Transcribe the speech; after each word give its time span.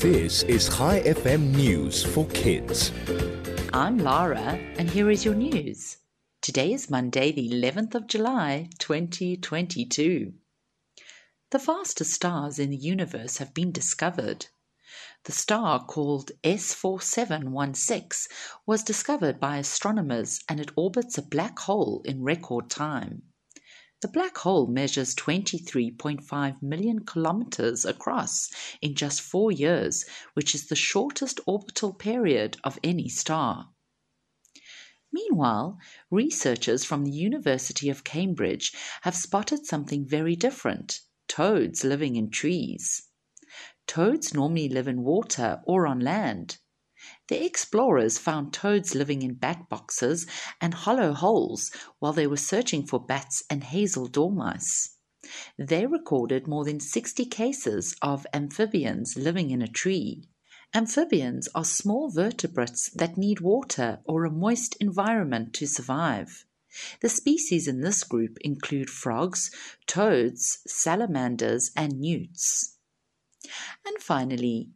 This 0.00 0.44
is 0.44 0.70
ChaiFM 0.70 1.54
News 1.54 2.02
for 2.02 2.24
Kids. 2.28 2.90
I'm 3.70 3.98
Lara, 3.98 4.58
and 4.78 4.88
here 4.88 5.10
is 5.10 5.26
your 5.26 5.34
news. 5.34 5.98
Today 6.40 6.72
is 6.72 6.88
Monday, 6.88 7.32
the 7.32 7.50
11th 7.50 7.94
of 7.94 8.06
July, 8.06 8.70
2022. 8.78 10.32
The 11.50 11.58
fastest 11.58 12.14
stars 12.14 12.58
in 12.58 12.70
the 12.70 12.78
universe 12.78 13.36
have 13.36 13.52
been 13.52 13.72
discovered. 13.72 14.46
The 15.24 15.32
star 15.32 15.84
called 15.84 16.30
S4716 16.42 18.26
was 18.64 18.82
discovered 18.82 19.38
by 19.38 19.58
astronomers 19.58 20.40
and 20.48 20.60
it 20.60 20.70
orbits 20.76 21.18
a 21.18 21.22
black 21.22 21.58
hole 21.58 22.00
in 22.06 22.22
record 22.22 22.70
time. 22.70 23.24
The 24.00 24.08
black 24.08 24.38
hole 24.38 24.66
measures 24.66 25.14
23.5 25.14 26.62
million 26.62 27.00
kilometers 27.00 27.84
across 27.84 28.50
in 28.80 28.94
just 28.94 29.20
four 29.20 29.52
years, 29.52 30.06
which 30.32 30.54
is 30.54 30.68
the 30.68 30.74
shortest 30.74 31.38
orbital 31.46 31.92
period 31.92 32.56
of 32.64 32.78
any 32.82 33.10
star. 33.10 33.68
Meanwhile, 35.12 35.78
researchers 36.10 36.82
from 36.82 37.04
the 37.04 37.10
University 37.10 37.90
of 37.90 38.04
Cambridge 38.04 38.72
have 39.02 39.14
spotted 39.14 39.66
something 39.66 40.06
very 40.06 40.34
different 40.34 41.00
toads 41.28 41.84
living 41.84 42.16
in 42.16 42.30
trees. 42.30 43.02
Toads 43.86 44.32
normally 44.32 44.68
live 44.70 44.88
in 44.88 45.02
water 45.02 45.60
or 45.64 45.86
on 45.86 46.00
land. 46.00 46.56
The 47.28 47.44
explorers 47.44 48.18
found 48.18 48.52
toads 48.52 48.94
living 48.94 49.22
in 49.22 49.34
bat 49.34 49.68
boxes 49.68 50.26
and 50.60 50.74
hollow 50.74 51.12
holes 51.12 51.70
while 51.98 52.12
they 52.12 52.26
were 52.26 52.36
searching 52.36 52.86
for 52.86 52.98
bats 52.98 53.42
and 53.48 53.64
hazel 53.64 54.06
dormice. 54.06 54.96
They 55.58 55.86
recorded 55.86 56.46
more 56.46 56.64
than 56.64 56.80
60 56.80 57.24
cases 57.26 57.94
of 58.02 58.26
amphibians 58.32 59.16
living 59.16 59.50
in 59.50 59.62
a 59.62 59.68
tree. 59.68 60.24
Amphibians 60.74 61.48
are 61.54 61.64
small 61.64 62.10
vertebrates 62.10 62.90
that 62.90 63.16
need 63.16 63.40
water 63.40 64.00
or 64.04 64.24
a 64.24 64.30
moist 64.30 64.76
environment 64.80 65.52
to 65.54 65.66
survive. 65.66 66.44
The 67.00 67.08
species 67.08 67.66
in 67.66 67.80
this 67.80 68.04
group 68.04 68.38
include 68.42 68.88
frogs, 68.88 69.50
toads, 69.86 70.60
salamanders, 70.66 71.72
and 71.76 72.00
newts. 72.00 72.78
And 73.84 74.00
finally, 74.00 74.70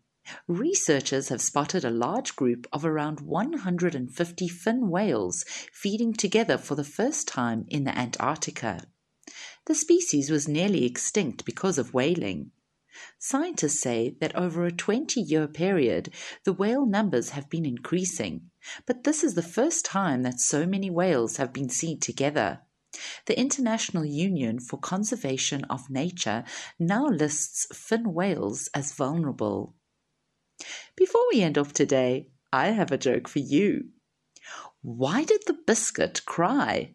Researchers 0.49 1.29
have 1.29 1.43
spotted 1.43 1.85
a 1.85 1.91
large 1.91 2.35
group 2.35 2.67
of 2.73 2.85
around 2.85 3.21
150 3.21 4.49
fin 4.49 4.89
whales 4.89 5.45
feeding 5.73 6.13
together 6.15 6.57
for 6.57 6.75
the 6.75 6.83
first 6.83 7.29
time 7.29 7.67
in 7.69 7.85
the 7.85 7.99
Antarctica. 7.99 8.87
The 9.67 9.75
species 9.75 10.31
was 10.31 10.49
nearly 10.49 10.85
extinct 10.85 11.45
because 11.45 11.79
of 11.79 11.95
whaling. 11.95 12.53
Scientists 13.19 13.81
say 13.81 14.17
that 14.21 14.35
over 14.37 14.65
a 14.65 14.73
20 14.73 15.21
year 15.21 15.49
period, 15.49 16.13
the 16.45 16.53
whale 16.53 16.87
numbers 16.87 17.31
have 17.31 17.51
been 17.51 17.67
increasing, 17.67 18.51
but 18.87 19.05
this 19.05 19.25
is 19.25 19.35
the 19.35 19.43
first 19.43 19.85
time 19.85 20.23
that 20.23 20.41
so 20.41 20.65
many 20.65 20.91
whales 20.91 21.37
have 21.39 21.53
been 21.53 21.69
seen 21.69 21.99
together. 21.99 22.61
The 23.27 23.39
International 23.39 24.05
Union 24.05 24.61
for 24.61 24.79
Conservation 24.79 25.65
of 25.65 25.91
Nature 25.91 26.45
now 26.79 27.07
lists 27.07 27.67
fin 27.77 28.13
whales 28.13 28.69
as 28.75 28.93
vulnerable. 28.93 29.75
Before 30.97 31.23
we 31.33 31.43
end 31.43 31.59
off 31.59 31.73
today, 31.73 32.29
I 32.53 32.69
have 32.69 32.93
a 32.93 32.99
joke 32.99 33.29
for 33.29 33.41
you. 33.41 33.91
Why 34.83 35.25
did 35.25 35.43
the 35.47 35.57
biscuit 35.67 36.23
cry? 36.27 36.95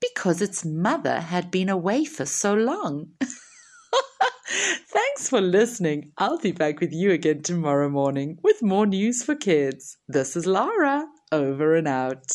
Because 0.00 0.42
its 0.42 0.64
mother 0.64 1.20
had 1.20 1.50
been 1.50 1.68
away 1.68 2.04
for 2.04 2.26
so 2.26 2.54
long. 2.54 3.12
Thanks 4.48 5.28
for 5.28 5.40
listening. 5.40 6.12
I'll 6.18 6.38
be 6.38 6.52
back 6.52 6.80
with 6.80 6.92
you 6.92 7.10
again 7.10 7.42
tomorrow 7.42 7.88
morning 7.88 8.38
with 8.42 8.62
more 8.62 8.86
news 8.86 9.22
for 9.22 9.34
kids. 9.34 9.96
This 10.08 10.36
is 10.36 10.46
Lara, 10.46 11.06
over 11.30 11.74
and 11.74 11.86
out. 11.86 12.26